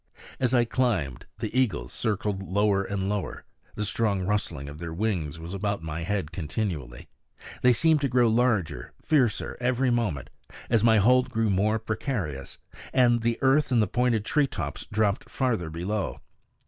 [0.39, 5.37] As I climbed, the eagles circled lower and lower; the strong rustling of their wings
[5.37, 7.07] was about my head continually;
[7.61, 10.31] they seemed to grow larger, fiercer, every moment,
[10.71, 12.57] as my hold grew more precarious,
[12.91, 16.19] and the earth and the pointed tree tops dropped farther below.